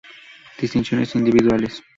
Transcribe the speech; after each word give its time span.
Distinciones 0.57 1.13
individuales 1.15 1.83